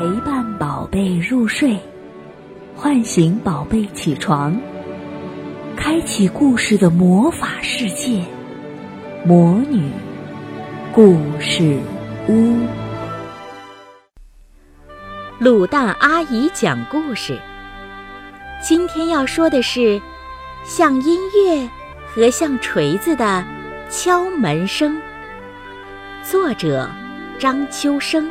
[0.00, 1.78] 陪伴宝贝入睡，
[2.74, 4.58] 唤醒宝贝起床，
[5.76, 8.24] 开启故事的魔法世界——
[9.26, 9.90] 魔女
[10.90, 11.78] 故事
[12.30, 12.56] 屋。
[15.38, 17.38] 卤蛋阿姨讲故事。
[18.62, 20.00] 今天要说的是，
[20.64, 21.68] 像音乐
[22.06, 23.44] 和像锤子的
[23.90, 24.98] 敲门声。
[26.24, 26.88] 作者
[27.38, 28.30] 张秋生。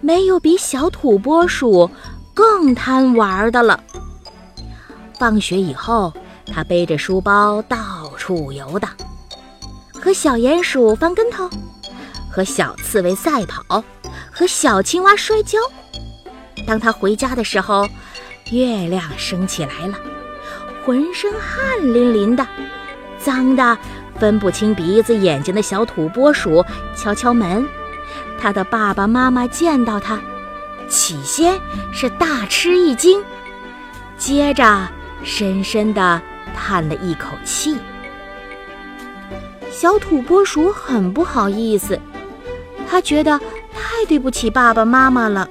[0.00, 1.90] 没有比小土拨鼠
[2.34, 3.82] 更贪玩的了。
[5.18, 6.12] 放学以后，
[6.46, 8.90] 他背着书包到处游荡，
[10.00, 11.48] 和小鼹鼠翻跟头，
[12.30, 13.84] 和小刺猬赛跑，
[14.32, 15.58] 和小青蛙摔跤。
[16.66, 17.86] 当他回家的时候，
[18.52, 19.94] 月亮升起来了，
[20.86, 22.46] 浑身汗淋淋的，
[23.18, 23.76] 脏的
[24.18, 26.64] 分不清鼻子眼睛的小土拨鼠
[26.96, 27.66] 敲敲门。
[28.40, 30.18] 他的爸爸妈妈见到他，
[30.88, 31.60] 起先
[31.92, 33.22] 是大吃一惊，
[34.16, 34.88] 接着
[35.22, 36.20] 深深地
[36.56, 37.76] 叹了一口气。
[39.70, 42.00] 小土拨鼠很不好意思，
[42.88, 45.46] 他觉得太对不起爸爸妈妈了。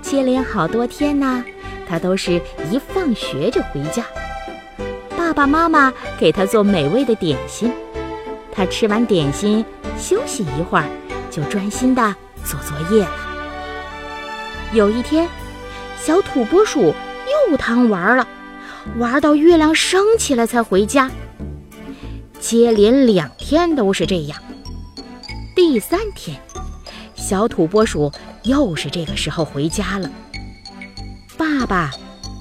[0.00, 1.44] 接连好多天呢，
[1.88, 4.04] 他都是一放学就回家。
[5.16, 7.72] 爸爸妈妈给他做美味的点心，
[8.52, 9.64] 他吃完点心
[9.98, 10.88] 休息一会儿，
[11.36, 13.10] 就专心的做作业了。
[14.72, 15.28] 有一天，
[16.02, 16.94] 小土拨鼠
[17.50, 18.26] 又贪玩了，
[18.96, 21.10] 玩到月亮升起来才回家。
[22.40, 24.42] 接连两天都是这样。
[25.54, 26.40] 第三天，
[27.14, 28.10] 小土拨鼠。
[28.46, 30.08] 又是这个时候回家了。
[31.36, 31.90] 爸爸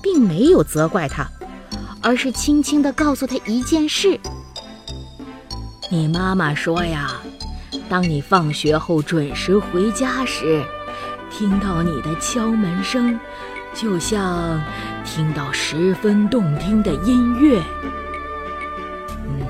[0.04, 1.28] 并没有责怪他，
[2.00, 4.20] 而是轻轻地告诉他一件事
[5.90, 7.20] ：“你妈妈说呀，
[7.90, 10.64] 当你放学后准时回家时，
[11.30, 13.20] 听到你的敲门声，
[13.74, 14.62] 就像
[15.04, 17.62] 听到十分动听的音乐。
[19.28, 19.46] 嗯，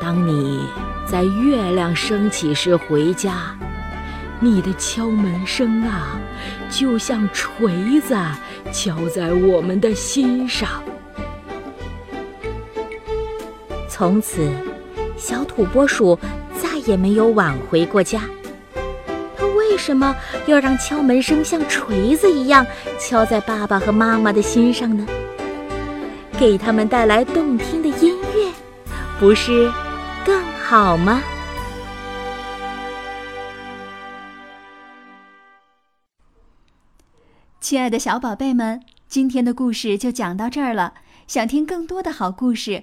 [0.00, 0.60] 当你
[1.06, 3.56] 在月亮升起时回家。”
[4.42, 6.18] 你的敲门声啊，
[6.70, 8.16] 就像锤子
[8.72, 10.82] 敲在我们的心上。
[13.86, 14.50] 从此，
[15.14, 16.18] 小土拨鼠
[16.80, 18.22] 也没有晚回过家。
[19.36, 20.14] 他为什么
[20.46, 22.66] 要让敲门声像锤子一样
[22.98, 25.06] 敲在爸爸和妈妈的心上呢？
[26.38, 28.50] 给他们带来动听的音乐，
[29.18, 29.70] 不是
[30.24, 31.22] 更好吗？
[37.60, 40.94] 亲爱的小宝贝们，今天的故事就讲到这儿了。
[41.28, 42.82] 想听更多的好故事，